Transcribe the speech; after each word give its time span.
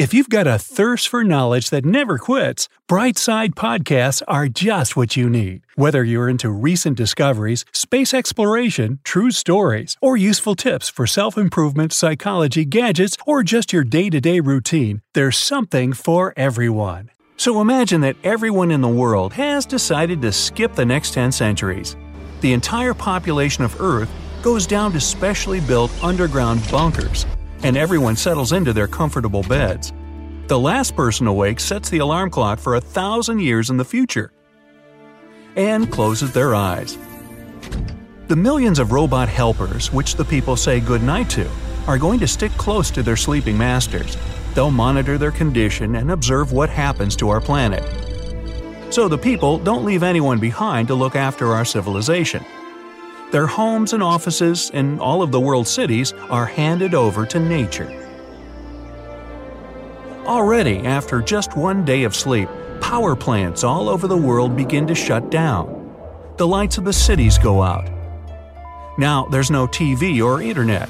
If 0.00 0.14
you've 0.14 0.30
got 0.30 0.46
a 0.46 0.58
thirst 0.58 1.08
for 1.08 1.22
knowledge 1.24 1.68
that 1.68 1.84
never 1.84 2.16
quits, 2.16 2.70
Brightside 2.88 3.50
Podcasts 3.50 4.22
are 4.26 4.48
just 4.48 4.96
what 4.96 5.14
you 5.14 5.28
need. 5.28 5.60
Whether 5.74 6.02
you're 6.02 6.30
into 6.30 6.48
recent 6.48 6.96
discoveries, 6.96 7.66
space 7.74 8.14
exploration, 8.14 9.00
true 9.04 9.30
stories, 9.30 9.98
or 10.00 10.16
useful 10.16 10.54
tips 10.54 10.88
for 10.88 11.06
self 11.06 11.36
improvement, 11.36 11.92
psychology, 11.92 12.64
gadgets, 12.64 13.18
or 13.26 13.42
just 13.42 13.74
your 13.74 13.84
day 13.84 14.08
to 14.08 14.22
day 14.22 14.40
routine, 14.40 15.02
there's 15.12 15.36
something 15.36 15.92
for 15.92 16.32
everyone. 16.34 17.10
So 17.36 17.60
imagine 17.60 18.00
that 18.00 18.16
everyone 18.24 18.70
in 18.70 18.80
the 18.80 18.88
world 18.88 19.34
has 19.34 19.66
decided 19.66 20.22
to 20.22 20.32
skip 20.32 20.76
the 20.76 20.86
next 20.86 21.12
10 21.12 21.30
centuries. 21.30 21.94
The 22.40 22.54
entire 22.54 22.94
population 22.94 23.64
of 23.64 23.78
Earth 23.78 24.10
goes 24.40 24.66
down 24.66 24.92
to 24.92 25.00
specially 25.00 25.60
built 25.60 25.92
underground 26.02 26.62
bunkers 26.70 27.26
and 27.62 27.76
everyone 27.76 28.16
settles 28.16 28.52
into 28.52 28.72
their 28.72 28.88
comfortable 28.88 29.42
beds. 29.42 29.92
The 30.46 30.58
last 30.58 30.96
person 30.96 31.26
awake 31.26 31.60
sets 31.60 31.90
the 31.90 31.98
alarm 31.98 32.30
clock 32.30 32.58
for 32.58 32.74
a 32.74 32.80
thousand 32.80 33.40
years 33.40 33.70
in 33.70 33.76
the 33.76 33.84
future 33.84 34.32
and 35.56 35.90
closes 35.90 36.32
their 36.32 36.54
eyes. 36.54 36.98
The 38.28 38.36
millions 38.36 38.78
of 38.78 38.92
robot 38.92 39.28
helpers, 39.28 39.92
which 39.92 40.14
the 40.14 40.24
people 40.24 40.56
say 40.56 40.80
goodnight 40.80 41.28
to, 41.30 41.48
are 41.86 41.98
going 41.98 42.20
to 42.20 42.28
stick 42.28 42.52
close 42.52 42.90
to 42.92 43.02
their 43.02 43.16
sleeping 43.16 43.58
masters. 43.58 44.16
They'll 44.54 44.70
monitor 44.70 45.18
their 45.18 45.32
condition 45.32 45.96
and 45.96 46.10
observe 46.10 46.52
what 46.52 46.70
happens 46.70 47.16
to 47.16 47.28
our 47.28 47.40
planet. 47.40 47.84
So 48.92 49.08
the 49.08 49.18
people 49.18 49.58
don't 49.58 49.84
leave 49.84 50.02
anyone 50.02 50.38
behind 50.38 50.88
to 50.88 50.94
look 50.94 51.14
after 51.14 51.52
our 51.52 51.64
civilization. 51.64 52.44
Their 53.30 53.46
homes 53.46 53.92
and 53.92 54.02
offices 54.02 54.70
in 54.70 54.98
all 54.98 55.22
of 55.22 55.30
the 55.30 55.38
world's 55.38 55.70
cities 55.70 56.12
are 56.30 56.46
handed 56.46 56.94
over 56.94 57.24
to 57.26 57.38
nature. 57.38 57.88
Already, 60.26 60.78
after 60.80 61.22
just 61.22 61.56
one 61.56 61.84
day 61.84 62.02
of 62.02 62.16
sleep, 62.16 62.48
power 62.80 63.14
plants 63.14 63.62
all 63.62 63.88
over 63.88 64.08
the 64.08 64.16
world 64.16 64.56
begin 64.56 64.86
to 64.88 64.96
shut 64.96 65.30
down. 65.30 65.76
The 66.38 66.46
lights 66.46 66.76
of 66.76 66.84
the 66.84 66.92
cities 66.92 67.38
go 67.38 67.62
out. 67.62 67.88
Now 68.98 69.26
there's 69.26 69.50
no 69.50 69.68
TV 69.68 70.24
or 70.24 70.42
internet. 70.42 70.88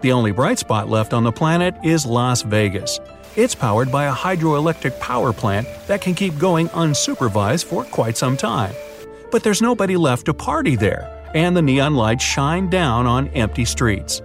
The 0.00 0.12
only 0.12 0.32
bright 0.32 0.58
spot 0.58 0.88
left 0.88 1.12
on 1.12 1.24
the 1.24 1.32
planet 1.32 1.74
is 1.84 2.06
Las 2.06 2.40
Vegas. 2.40 3.00
It's 3.36 3.54
powered 3.54 3.92
by 3.92 4.06
a 4.06 4.14
hydroelectric 4.14 4.98
power 4.98 5.32
plant 5.32 5.68
that 5.88 6.00
can 6.00 6.14
keep 6.14 6.38
going 6.38 6.68
unsupervised 6.70 7.64
for 7.64 7.84
quite 7.84 8.16
some 8.16 8.36
time 8.36 8.74
but 9.34 9.42
there's 9.42 9.60
nobody 9.60 9.96
left 9.96 10.26
to 10.26 10.32
party 10.32 10.76
there, 10.76 11.10
and 11.34 11.56
the 11.56 11.60
neon 11.60 11.96
lights 11.96 12.22
shine 12.22 12.70
down 12.70 13.04
on 13.04 13.26
empty 13.30 13.64
streets. 13.64 14.22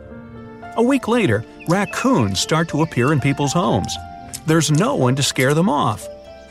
A 0.76 0.84
week 0.84 1.08
later, 1.08 1.44
raccoons 1.68 2.40
start 2.40 2.70
to 2.70 2.84
appear 2.84 3.12
in 3.12 3.20
people's 3.20 3.52
homes. 3.52 3.92
There's 4.46 4.70
no 4.70 4.94
one 4.94 5.16
to 5.16 5.24
scare 5.24 5.56
them 5.56 5.68
off. 5.68 6.08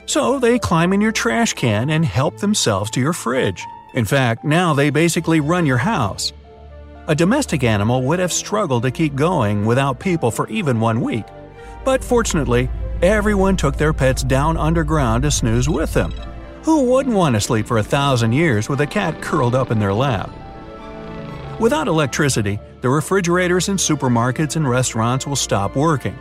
So 0.06 0.40
they 0.40 0.58
climb 0.58 0.92
in 0.92 1.00
your 1.00 1.12
trash 1.12 1.52
can 1.52 1.88
and 1.88 2.04
help 2.04 2.38
themselves 2.38 2.90
to 2.90 3.00
your 3.00 3.12
fridge. 3.12 3.64
In 3.94 4.04
fact, 4.04 4.42
now 4.42 4.74
they 4.74 4.90
basically 4.90 5.38
run 5.38 5.64
your 5.64 5.76
house. 5.76 6.32
A 7.06 7.14
domestic 7.14 7.62
animal 7.62 8.02
would 8.02 8.18
have 8.18 8.32
struggled 8.32 8.82
to 8.82 8.90
keep 8.90 9.14
going 9.14 9.66
without 9.66 10.00
people 10.00 10.32
for 10.32 10.48
even 10.48 10.80
one 10.80 11.00
week. 11.00 11.26
But 11.84 12.02
fortunately, 12.02 12.68
everyone 13.02 13.56
took 13.56 13.76
their 13.76 13.92
pets 13.92 14.24
down 14.24 14.56
underground 14.56 15.22
to 15.22 15.30
snooze 15.30 15.68
with 15.68 15.94
them. 15.94 16.12
Who 16.68 16.82
wouldn't 16.82 17.16
want 17.16 17.34
to 17.34 17.40
sleep 17.40 17.66
for 17.66 17.78
a 17.78 17.82
thousand 17.82 18.32
years 18.32 18.68
with 18.68 18.82
a 18.82 18.86
cat 18.86 19.22
curled 19.22 19.54
up 19.54 19.70
in 19.70 19.78
their 19.78 19.94
lap? 19.94 20.28
Without 21.58 21.88
electricity, 21.88 22.60
the 22.82 22.90
refrigerators 22.90 23.70
in 23.70 23.78
supermarkets 23.78 24.54
and 24.54 24.68
restaurants 24.68 25.26
will 25.26 25.34
stop 25.34 25.76
working. 25.76 26.14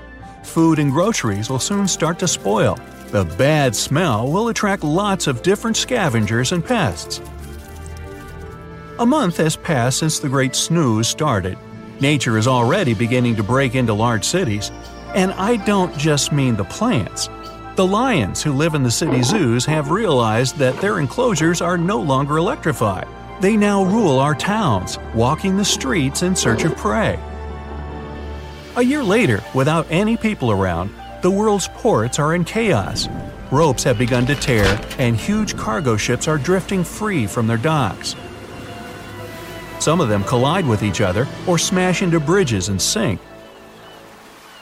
Food 0.46 0.80
and 0.80 0.90
groceries 0.90 1.50
will 1.50 1.60
soon 1.60 1.86
start 1.86 2.18
to 2.20 2.30
spoil. 2.30 2.80
The 3.08 3.26
bad 3.38 3.76
smell 3.76 4.32
will 4.32 4.48
attract 4.48 4.86
lots 4.86 5.28
of 5.28 5.42
different 5.42 5.76
scavengers 5.76 6.54
and 6.54 6.66
pests. 6.66 7.20
A 9.00 9.06
month 9.06 9.36
has 9.36 9.58
passed 9.58 10.00
since 10.00 10.18
the 10.18 10.30
Great 10.30 10.56
Snooze 10.56 11.10
started. 11.10 11.58
Nature 12.00 12.38
is 12.38 12.48
already 12.48 12.94
beginning 12.94 13.36
to 13.36 13.44
break 13.44 13.76
into 13.76 13.94
large 13.94 14.24
cities. 14.24 14.72
And 15.14 15.34
I 15.34 15.58
don't 15.66 15.98
just 15.98 16.32
mean 16.32 16.56
the 16.56 16.64
plants. 16.64 17.28
The 17.78 17.86
lions 17.86 18.42
who 18.42 18.54
live 18.54 18.74
in 18.74 18.82
the 18.82 18.90
city 18.90 19.22
zoos 19.22 19.64
have 19.66 19.92
realized 19.92 20.58
that 20.58 20.82
their 20.82 20.98
enclosures 20.98 21.62
are 21.62 21.78
no 21.78 22.00
longer 22.00 22.38
electrified. 22.38 23.08
They 23.40 23.56
now 23.56 23.84
rule 23.84 24.18
our 24.18 24.34
towns, 24.34 24.98
walking 25.14 25.56
the 25.56 25.64
streets 25.64 26.24
in 26.24 26.36
search 26.36 26.64
of 26.64 26.76
prey. 26.76 27.20
A 28.78 28.82
year 28.82 29.04
later, 29.04 29.44
without 29.54 29.86
any 29.92 30.18
people 30.18 30.50
around, 30.50 30.90
the 31.22 31.30
world's 31.30 31.68
ports 31.68 32.18
are 32.18 32.34
in 32.34 32.46
chaos. 32.46 33.08
Ropes 33.52 33.84
have 33.84 34.00
begun 34.00 34.26
to 34.26 34.34
tear, 34.34 34.82
and 34.98 35.16
huge 35.16 35.56
cargo 35.56 35.98
ships 35.98 36.28
are 36.28 36.40
drifting 36.40 36.84
free 36.84 37.28
from 37.28 37.46
their 37.46 37.58
docks. 37.58 38.16
Some 39.80 40.02
of 40.02 40.10
them 40.10 40.24
collide 40.24 40.66
with 40.66 40.82
each 40.82 41.00
other 41.00 41.28
or 41.46 41.60
smash 41.60 42.02
into 42.02 42.20
bridges 42.20 42.70
and 42.70 42.82
sink. 42.82 43.22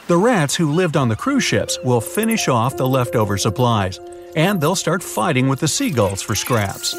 The 0.08 0.16
rats 0.16 0.54
who 0.54 0.70
lived 0.70 0.96
on 0.96 1.08
the 1.08 1.16
cruise 1.16 1.42
ships 1.42 1.80
will 1.82 2.00
finish 2.00 2.46
off 2.46 2.76
the 2.76 2.86
leftover 2.86 3.36
supplies, 3.36 3.98
and 4.36 4.60
they'll 4.60 4.76
start 4.76 5.02
fighting 5.02 5.48
with 5.48 5.58
the 5.58 5.66
seagulls 5.66 6.22
for 6.22 6.36
scraps. 6.36 6.94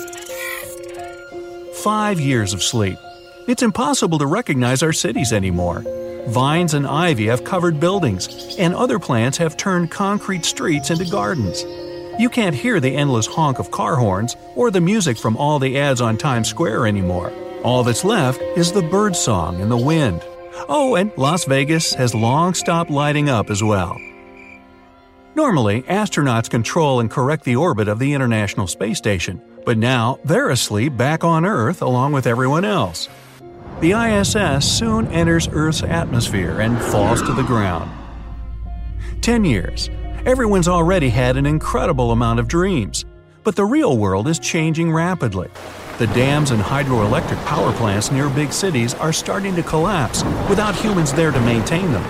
Five 1.84 2.20
years 2.20 2.52
of 2.52 2.62
sleep. 2.62 2.98
It's 3.48 3.64
impossible 3.64 4.18
to 4.18 4.26
recognize 4.26 4.84
our 4.84 4.92
cities 4.92 5.32
anymore. 5.32 5.86
Vines 6.28 6.74
and 6.74 6.86
ivy 6.86 7.28
have 7.28 7.46
covered 7.46 7.80
buildings, 7.80 8.58
and 8.60 8.76
other 8.76 9.00
plants 9.00 9.38
have 9.38 9.56
turned 9.56 9.90
concrete 9.90 10.44
streets 10.44 10.90
into 10.90 11.06
gardens. 11.06 11.64
You 12.20 12.30
can't 12.30 12.56
hear 12.56 12.82
the 12.82 12.94
endless 12.94 13.28
honk 13.28 13.60
of 13.60 13.72
car 13.72 13.96
horns 13.96 14.36
or 14.58 14.70
the 14.70 14.82
music 14.82 15.18
from 15.18 15.38
all 15.38 15.60
the 15.60 15.80
ads 15.80 16.02
on 16.02 16.18
Times 16.18 16.50
Square 16.50 16.86
anymore. 16.86 17.32
All 17.64 17.86
that's 17.86 18.04
left 18.04 18.42
is 18.58 18.74
the 18.74 18.82
bird 18.82 19.16
song 19.16 19.62
and 19.62 19.72
the 19.72 19.78
wind. 19.78 20.22
Oh, 20.70 20.96
and 20.96 21.12
Las 21.18 21.46
Vegas 21.46 21.94
has 21.94 22.14
long 22.16 22.54
stopped 22.54 22.90
lighting 22.90 23.30
up 23.30 23.50
as 23.50 23.64
well. 23.64 24.00
Normally, 25.36 25.84
astronauts 25.84 26.50
control 26.50 27.00
and 27.00 27.12
correct 27.12 27.44
the 27.44 27.56
orbit 27.56 27.88
of 27.88 28.00
the 28.00 28.14
International 28.14 28.66
Space 28.66 28.98
Station, 28.98 29.42
but 29.66 29.78
now 29.78 30.20
they're 30.26 30.50
asleep 30.50 30.98
back 30.98 31.24
on 31.24 31.46
Earth 31.46 31.82
along 31.82 32.14
with 32.14 32.26
everyone 32.26 32.66
else. 32.66 33.08
The 33.80 33.92
ISS 33.92 34.66
soon 34.66 35.08
enters 35.10 35.48
Earth's 35.52 35.84
atmosphere 35.84 36.62
and 36.62 36.82
falls 36.82 37.22
to 37.22 37.34
the 37.34 37.44
ground. 37.44 37.92
10 39.22 39.46
years. 39.46 39.92
Everyone's 40.26 40.68
already 40.68 41.10
had 41.10 41.38
an 41.38 41.46
incredible 41.46 42.12
amount 42.12 42.40
of 42.40 42.48
dreams, 42.48 43.06
but 43.44 43.56
the 43.56 43.66
real 43.66 43.98
world 43.98 44.28
is 44.28 44.40
changing 44.40 44.92
rapidly. 44.92 45.50
The 45.98 46.08
dams 46.08 46.52
and 46.52 46.62
hydroelectric 46.62 47.44
power 47.46 47.74
plants 47.74 48.12
near 48.12 48.30
big 48.30 48.54
cities 48.54 48.94
are 48.94 49.12
starting 49.12 49.56
to 49.56 49.64
collapse 49.64 50.24
without 50.48 50.76
humans 50.76 51.12
there 51.12 51.32
to 51.32 51.40
maintain 51.40 51.92
them. 51.92 52.06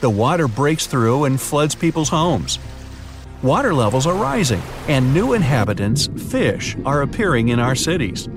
The 0.00 0.10
water 0.10 0.48
breaks 0.48 0.88
through 0.88 1.26
and 1.26 1.40
floods 1.40 1.76
people's 1.76 2.08
homes. 2.08 2.58
Water 3.40 3.72
levels 3.72 4.04
are 4.04 4.16
rising, 4.16 4.60
and 4.88 5.14
new 5.14 5.34
inhabitants, 5.34 6.08
fish, 6.28 6.76
are 6.84 7.02
appearing 7.02 7.50
in 7.50 7.60
our 7.60 7.76
cities. 7.76 8.28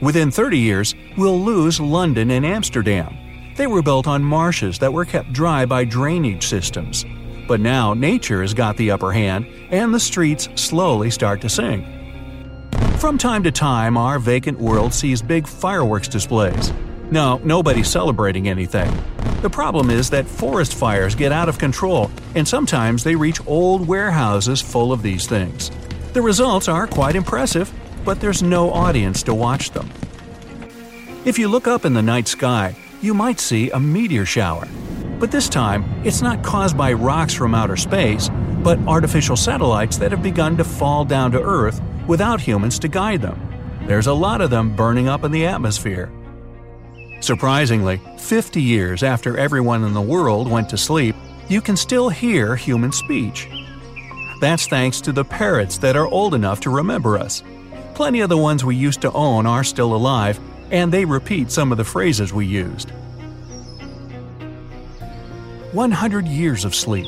Within 0.00 0.30
30 0.30 0.56
years, 0.56 0.94
we'll 1.18 1.38
lose 1.38 1.78
London 1.78 2.30
and 2.30 2.46
Amsterdam. 2.46 3.14
They 3.56 3.66
were 3.66 3.82
built 3.82 4.06
on 4.06 4.24
marshes 4.24 4.78
that 4.78 4.94
were 4.94 5.04
kept 5.04 5.34
dry 5.34 5.66
by 5.66 5.84
drainage 5.84 6.46
systems. 6.46 7.04
But 7.46 7.60
now 7.60 7.92
nature 7.92 8.40
has 8.40 8.54
got 8.54 8.78
the 8.78 8.90
upper 8.90 9.12
hand, 9.12 9.46
and 9.70 9.92
the 9.92 10.00
streets 10.00 10.48
slowly 10.54 11.10
start 11.10 11.42
to 11.42 11.50
sink. 11.50 11.99
From 13.00 13.16
time 13.16 13.42
to 13.44 13.50
time, 13.50 13.96
our 13.96 14.18
vacant 14.18 14.58
world 14.58 14.92
sees 14.92 15.22
big 15.22 15.46
fireworks 15.46 16.06
displays. 16.06 16.70
No, 17.10 17.40
nobody's 17.42 17.88
celebrating 17.88 18.46
anything. 18.46 18.92
The 19.40 19.48
problem 19.48 19.88
is 19.88 20.10
that 20.10 20.26
forest 20.26 20.74
fires 20.74 21.14
get 21.14 21.32
out 21.32 21.48
of 21.48 21.56
control, 21.56 22.10
and 22.34 22.46
sometimes 22.46 23.02
they 23.02 23.16
reach 23.16 23.40
old 23.46 23.88
warehouses 23.88 24.60
full 24.60 24.92
of 24.92 25.00
these 25.00 25.26
things. 25.26 25.70
The 26.12 26.20
results 26.20 26.68
are 26.68 26.86
quite 26.86 27.16
impressive, 27.16 27.72
but 28.04 28.20
there's 28.20 28.42
no 28.42 28.70
audience 28.70 29.22
to 29.22 29.32
watch 29.32 29.70
them. 29.70 29.88
If 31.24 31.38
you 31.38 31.48
look 31.48 31.66
up 31.66 31.86
in 31.86 31.94
the 31.94 32.02
night 32.02 32.28
sky, 32.28 32.76
you 33.00 33.14
might 33.14 33.40
see 33.40 33.70
a 33.70 33.80
meteor 33.80 34.26
shower. 34.26 34.68
But 35.18 35.30
this 35.30 35.48
time, 35.48 35.86
it's 36.04 36.20
not 36.20 36.44
caused 36.44 36.76
by 36.76 36.92
rocks 36.92 37.32
from 37.32 37.54
outer 37.54 37.78
space, 37.78 38.28
but 38.62 38.78
artificial 38.80 39.36
satellites 39.36 39.96
that 39.96 40.10
have 40.10 40.22
begun 40.22 40.58
to 40.58 40.64
fall 40.64 41.06
down 41.06 41.32
to 41.32 41.40
Earth 41.40 41.80
without 42.06 42.40
humans 42.40 42.78
to 42.80 42.88
guide 42.88 43.22
them. 43.22 43.40
There's 43.86 44.06
a 44.06 44.12
lot 44.12 44.40
of 44.40 44.50
them 44.50 44.76
burning 44.76 45.08
up 45.08 45.24
in 45.24 45.32
the 45.32 45.46
atmosphere. 45.46 46.10
Surprisingly, 47.20 48.00
50 48.18 48.62
years 48.62 49.02
after 49.02 49.36
everyone 49.36 49.84
in 49.84 49.92
the 49.92 50.00
world 50.00 50.50
went 50.50 50.68
to 50.70 50.78
sleep, 50.78 51.14
you 51.48 51.60
can 51.60 51.76
still 51.76 52.08
hear 52.08 52.56
human 52.56 52.92
speech. 52.92 53.48
That's 54.40 54.66
thanks 54.66 55.00
to 55.02 55.12
the 55.12 55.24
parrots 55.24 55.76
that 55.78 55.96
are 55.96 56.06
old 56.06 56.34
enough 56.34 56.60
to 56.60 56.70
remember 56.70 57.18
us. 57.18 57.42
Plenty 57.94 58.20
of 58.20 58.30
the 58.30 58.38
ones 58.38 58.64
we 58.64 58.74
used 58.74 59.02
to 59.02 59.12
own 59.12 59.44
are 59.46 59.64
still 59.64 59.94
alive, 59.94 60.40
and 60.70 60.90
they 60.90 61.04
repeat 61.04 61.50
some 61.50 61.72
of 61.72 61.78
the 61.78 61.84
phrases 61.84 62.32
we 62.32 62.46
used. 62.46 62.90
100 65.72 66.26
years 66.26 66.64
of 66.64 66.74
sleep. 66.74 67.06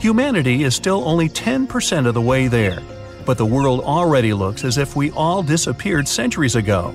Humanity 0.00 0.64
is 0.64 0.74
still 0.74 1.08
only 1.08 1.28
10% 1.28 2.06
of 2.06 2.14
the 2.14 2.20
way 2.20 2.48
there, 2.48 2.80
but 3.24 3.38
the 3.38 3.46
world 3.46 3.80
already 3.80 4.32
looks 4.32 4.64
as 4.64 4.78
if 4.78 4.96
we 4.96 5.10
all 5.12 5.42
disappeared 5.42 6.06
centuries 6.08 6.56
ago. 6.56 6.94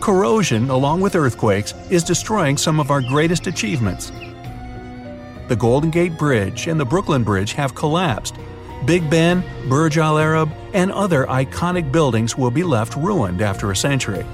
Corrosion, 0.00 0.70
along 0.70 1.00
with 1.00 1.14
earthquakes, 1.14 1.74
is 1.90 2.02
destroying 2.02 2.56
some 2.56 2.80
of 2.80 2.90
our 2.90 3.02
greatest 3.02 3.46
achievements. 3.46 4.12
The 5.48 5.56
Golden 5.56 5.90
Gate 5.90 6.16
Bridge 6.16 6.68
and 6.68 6.78
the 6.78 6.84
Brooklyn 6.84 7.24
Bridge 7.24 7.52
have 7.52 7.74
collapsed. 7.74 8.36
Big 8.86 9.10
Ben, 9.10 9.44
Burj 9.68 9.98
Al 9.98 10.18
Arab, 10.18 10.50
and 10.72 10.90
other 10.92 11.26
iconic 11.26 11.92
buildings 11.92 12.38
will 12.38 12.50
be 12.50 12.62
left 12.62 12.96
ruined 12.96 13.42
after 13.42 13.70
a 13.70 13.76
century. 13.76 14.24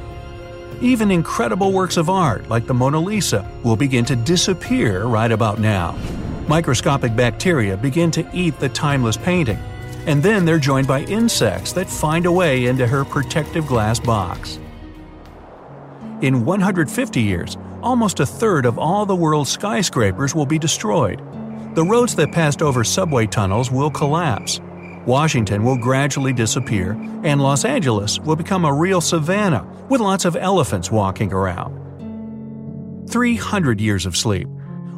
Even 0.80 1.10
incredible 1.10 1.72
works 1.72 1.96
of 1.96 2.10
art 2.10 2.48
like 2.48 2.66
the 2.66 2.74
Mona 2.74 3.00
Lisa 3.00 3.50
will 3.64 3.76
begin 3.76 4.04
to 4.04 4.14
disappear 4.14 5.04
right 5.06 5.32
about 5.32 5.58
now. 5.58 5.98
Microscopic 6.48 7.16
bacteria 7.16 7.76
begin 7.76 8.10
to 8.10 8.28
eat 8.32 8.58
the 8.60 8.68
timeless 8.68 9.16
painting, 9.16 9.58
and 10.06 10.22
then 10.22 10.44
they're 10.44 10.58
joined 10.58 10.86
by 10.86 11.02
insects 11.02 11.72
that 11.72 11.90
find 11.90 12.26
a 12.26 12.32
way 12.32 12.66
into 12.66 12.86
her 12.86 13.04
protective 13.04 13.66
glass 13.66 14.00
box. 14.00 14.58
In 16.22 16.44
150 16.44 17.20
years, 17.20 17.58
almost 17.82 18.20
a 18.20 18.26
third 18.26 18.64
of 18.64 18.78
all 18.78 19.04
the 19.04 19.14
world's 19.14 19.50
skyscrapers 19.50 20.34
will 20.34 20.46
be 20.46 20.58
destroyed. 20.58 21.20
The 21.74 21.84
roads 21.84 22.14
that 22.16 22.32
passed 22.32 22.62
over 22.62 22.84
subway 22.84 23.26
tunnels 23.26 23.70
will 23.70 23.90
collapse. 23.90 24.60
Washington 25.04 25.62
will 25.62 25.76
gradually 25.76 26.32
disappear, 26.32 26.92
and 27.22 27.40
Los 27.40 27.64
Angeles 27.64 28.18
will 28.20 28.34
become 28.34 28.64
a 28.64 28.72
real 28.72 29.00
savanna 29.00 29.66
with 29.90 30.00
lots 30.00 30.24
of 30.24 30.36
elephants 30.36 30.90
walking 30.90 31.32
around. 31.32 31.76
300 33.08 33.80
years 33.80 34.06
of 34.06 34.16
sleep. 34.16 34.48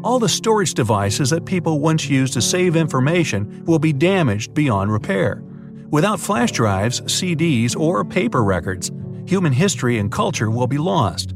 All 0.09 0.19
the 0.19 0.27
storage 0.27 0.73
devices 0.73 1.29
that 1.29 1.45
people 1.45 1.81
once 1.81 2.09
used 2.09 2.33
to 2.33 2.41
save 2.41 2.77
information 2.77 3.63
will 3.67 3.79
be 3.79 3.93
damaged 3.93 4.55
beyond 4.55 4.91
repair. 4.91 5.43
Without 5.91 6.19
flash 6.19 6.51
drives, 6.51 7.03
CDs, 7.03 7.77
or 7.77 8.07
paper 8.07 8.43
records, 8.43 8.91
human 9.27 9.53
history 9.53 9.99
and 9.99 10.11
culture 10.11 10.51
will 10.51 10.67
be 10.67 10.79
lost. 10.79 11.35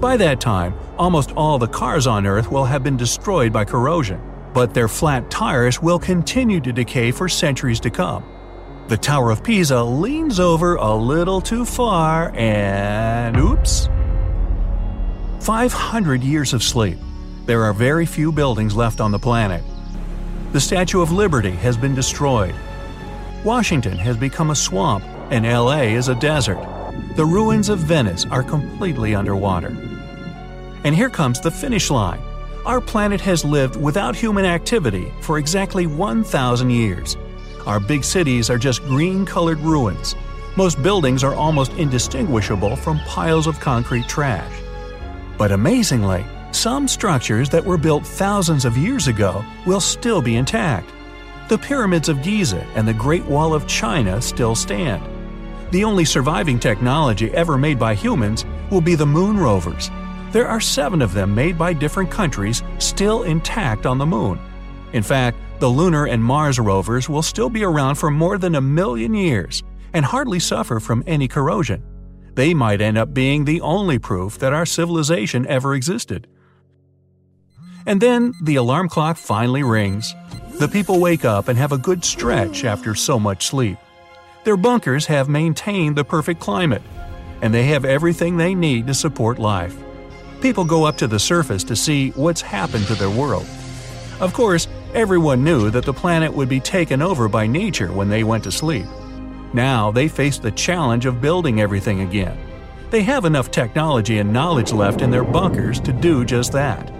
By 0.00 0.16
that 0.18 0.40
time, 0.40 0.72
almost 0.96 1.32
all 1.32 1.58
the 1.58 1.66
cars 1.66 2.06
on 2.06 2.24
Earth 2.24 2.48
will 2.48 2.64
have 2.64 2.84
been 2.84 2.96
destroyed 2.96 3.52
by 3.52 3.64
corrosion 3.64 4.20
but 4.54 4.72
their 4.72 4.86
flat 4.86 5.28
tires 5.28 5.82
will 5.82 5.98
continue 5.98 6.60
to 6.60 6.72
decay 6.72 7.10
for 7.10 7.28
centuries 7.28 7.80
to 7.80 7.90
come. 7.90 8.24
The 8.86 8.98
Tower 8.98 9.32
of 9.32 9.42
Pisa 9.42 9.82
leans 9.82 10.38
over 10.38 10.76
a 10.76 10.94
little 10.94 11.40
too 11.40 11.64
far 11.64 12.30
and 12.36 13.36
oops. 13.36 13.88
500 15.40 16.22
years 16.22 16.52
of 16.52 16.62
sleep. 16.62 16.98
There 17.46 17.64
are 17.64 17.72
very 17.72 18.06
few 18.06 18.30
buildings 18.30 18.76
left 18.76 19.00
on 19.00 19.10
the 19.10 19.18
planet. 19.18 19.64
The 20.52 20.60
Statue 20.60 21.00
of 21.00 21.10
Liberty 21.10 21.50
has 21.50 21.76
been 21.76 21.94
destroyed. 21.94 22.54
Washington 23.44 23.98
has 23.98 24.16
become 24.16 24.50
a 24.50 24.54
swamp, 24.54 25.04
and 25.30 25.44
LA 25.44 25.96
is 25.96 26.08
a 26.08 26.14
desert. 26.14 26.58
The 27.16 27.24
ruins 27.24 27.68
of 27.68 27.80
Venice 27.80 28.26
are 28.26 28.42
completely 28.42 29.14
underwater. 29.14 29.76
And 30.84 30.94
here 30.94 31.10
comes 31.10 31.40
the 31.40 31.50
finish 31.50 31.90
line 31.90 32.20
our 32.64 32.80
planet 32.80 33.20
has 33.20 33.44
lived 33.44 33.74
without 33.74 34.14
human 34.14 34.44
activity 34.44 35.12
for 35.20 35.38
exactly 35.38 35.88
1,000 35.88 36.70
years. 36.70 37.16
Our 37.66 37.80
big 37.80 38.04
cities 38.04 38.50
are 38.50 38.58
just 38.58 38.84
green 38.84 39.26
colored 39.26 39.58
ruins. 39.58 40.14
Most 40.56 40.80
buildings 40.80 41.24
are 41.24 41.34
almost 41.34 41.72
indistinguishable 41.72 42.76
from 42.76 43.00
piles 43.00 43.48
of 43.48 43.58
concrete 43.58 44.06
trash. 44.06 44.52
But 45.38 45.50
amazingly, 45.50 46.24
some 46.54 46.86
structures 46.88 47.48
that 47.50 47.64
were 47.64 47.78
built 47.78 48.06
thousands 48.06 48.64
of 48.64 48.76
years 48.76 49.08
ago 49.08 49.44
will 49.66 49.80
still 49.80 50.22
be 50.22 50.36
intact. 50.36 50.90
The 51.48 51.58
pyramids 51.58 52.08
of 52.08 52.22
Giza 52.22 52.64
and 52.74 52.86
the 52.86 52.94
Great 52.94 53.24
Wall 53.24 53.54
of 53.54 53.66
China 53.66 54.20
still 54.22 54.54
stand. 54.54 55.02
The 55.72 55.84
only 55.84 56.04
surviving 56.04 56.58
technology 56.58 57.30
ever 57.32 57.58
made 57.58 57.78
by 57.78 57.94
humans 57.94 58.44
will 58.70 58.80
be 58.80 58.94
the 58.94 59.06
moon 59.06 59.38
rovers, 59.38 59.90
there 60.32 60.48
are 60.48 60.60
seven 60.62 61.02
of 61.02 61.12
them 61.12 61.34
made 61.34 61.58
by 61.58 61.74
different 61.74 62.10
countries 62.10 62.62
still 62.78 63.24
intact 63.24 63.84
on 63.84 63.98
the 63.98 64.06
Moon. 64.06 64.40
In 64.94 65.02
fact, 65.02 65.36
the 65.60 65.68
Lunar 65.68 66.06
and 66.06 66.24
Mars 66.24 66.58
rovers 66.58 67.06
will 67.06 67.20
still 67.20 67.50
be 67.50 67.64
around 67.64 67.96
for 67.96 68.10
more 68.10 68.38
than 68.38 68.54
a 68.54 68.60
million 68.60 69.12
years 69.12 69.62
and 69.92 70.06
hardly 70.06 70.40
suffer 70.40 70.80
from 70.80 71.04
any 71.06 71.28
corrosion. 71.28 71.84
They 72.34 72.54
might 72.54 72.80
end 72.80 72.96
up 72.96 73.12
being 73.12 73.44
the 73.44 73.60
only 73.60 73.98
proof 73.98 74.38
that 74.38 74.54
our 74.54 74.64
civilization 74.64 75.46
ever 75.48 75.74
existed. 75.74 76.26
And 77.86 78.00
then 78.00 78.34
the 78.40 78.56
alarm 78.56 78.88
clock 78.88 79.16
finally 79.16 79.62
rings. 79.62 80.14
The 80.58 80.68
people 80.68 81.00
wake 81.00 81.24
up 81.24 81.48
and 81.48 81.58
have 81.58 81.72
a 81.72 81.78
good 81.78 82.04
stretch 82.04 82.64
after 82.64 82.94
so 82.94 83.18
much 83.18 83.46
sleep. 83.46 83.78
Their 84.44 84.56
bunkers 84.56 85.06
have 85.06 85.28
maintained 85.28 85.96
the 85.96 86.04
perfect 86.04 86.40
climate, 86.40 86.82
and 87.40 87.54
they 87.54 87.64
have 87.64 87.84
everything 87.84 88.36
they 88.36 88.54
need 88.54 88.86
to 88.88 88.94
support 88.94 89.38
life 89.38 89.76
people 90.42 90.64
go 90.64 90.84
up 90.84 90.96
to 90.96 91.06
the 91.06 91.18
surface 91.18 91.62
to 91.62 91.76
see 91.76 92.10
what's 92.10 92.40
happened 92.40 92.86
to 92.88 92.96
their 92.96 93.08
world. 93.08 93.46
Of 94.20 94.34
course, 94.34 94.66
everyone 94.92 95.44
knew 95.44 95.70
that 95.70 95.84
the 95.84 95.92
planet 95.92 96.32
would 96.34 96.48
be 96.48 96.60
taken 96.60 97.00
over 97.00 97.28
by 97.28 97.46
nature 97.46 97.92
when 97.92 98.08
they 98.08 98.24
went 98.24 98.44
to 98.44 98.52
sleep. 98.52 98.86
Now 99.54 99.92
they 99.92 100.08
face 100.08 100.38
the 100.38 100.50
challenge 100.50 101.06
of 101.06 101.20
building 101.20 101.60
everything 101.60 102.00
again. 102.00 102.36
They 102.90 103.02
have 103.04 103.24
enough 103.24 103.50
technology 103.50 104.18
and 104.18 104.32
knowledge 104.32 104.72
left 104.72 105.00
in 105.00 105.10
their 105.10 105.24
bunkers 105.24 105.80
to 105.80 105.92
do 105.92 106.24
just 106.24 106.52
that. 106.52 106.92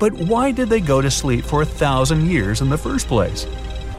But 0.00 0.14
why 0.14 0.50
did 0.50 0.70
they 0.70 0.80
go 0.80 1.02
to 1.02 1.10
sleep 1.10 1.44
for 1.44 1.60
a 1.60 1.66
thousand 1.66 2.26
years 2.26 2.62
in 2.62 2.70
the 2.70 2.78
first 2.78 3.06
place? 3.06 3.46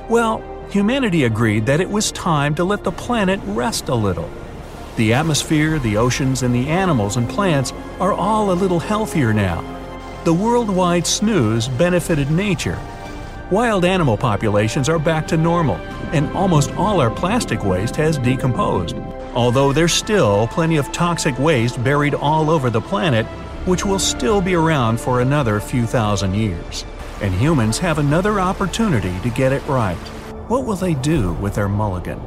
Well, 0.09 0.43
humanity 0.71 1.25
agreed 1.25 1.67
that 1.67 1.79
it 1.79 1.89
was 1.89 2.11
time 2.11 2.55
to 2.55 2.63
let 2.63 2.83
the 2.83 2.91
planet 2.91 3.39
rest 3.45 3.87
a 3.87 3.93
little. 3.93 4.27
The 4.95 5.13
atmosphere, 5.13 5.77
the 5.77 5.97
oceans, 5.97 6.41
and 6.41 6.55
the 6.55 6.67
animals 6.67 7.17
and 7.17 7.29
plants 7.29 7.71
are 7.99 8.13
all 8.13 8.51
a 8.51 8.53
little 8.53 8.79
healthier 8.79 9.31
now. 9.31 9.61
The 10.23 10.33
worldwide 10.33 11.05
snooze 11.05 11.67
benefited 11.67 12.31
nature. 12.31 12.79
Wild 13.51 13.85
animal 13.85 14.17
populations 14.17 14.89
are 14.89 14.97
back 14.97 15.27
to 15.27 15.37
normal, 15.37 15.75
and 16.13 16.31
almost 16.31 16.71
all 16.77 16.99
our 16.99 17.11
plastic 17.11 17.63
waste 17.63 17.95
has 17.97 18.17
decomposed. 18.17 18.95
Although 19.35 19.71
there's 19.71 19.93
still 19.93 20.47
plenty 20.47 20.77
of 20.77 20.91
toxic 20.91 21.37
waste 21.37 21.81
buried 21.83 22.15
all 22.15 22.49
over 22.49 22.71
the 22.71 22.81
planet, 22.81 23.27
which 23.65 23.85
will 23.85 23.99
still 23.99 24.41
be 24.41 24.55
around 24.55 24.99
for 24.99 25.21
another 25.21 25.59
few 25.59 25.85
thousand 25.85 26.33
years. 26.33 26.85
And 27.21 27.33
humans 27.33 27.77
have 27.79 27.99
another 27.99 28.39
opportunity 28.39 29.17
to 29.19 29.29
get 29.29 29.53
it 29.53 29.65
right. 29.67 29.97
What 30.47 30.65
will 30.65 30.75
they 30.75 30.95
do 30.95 31.33
with 31.33 31.55
their 31.55 31.69
mulligan? 31.69 32.19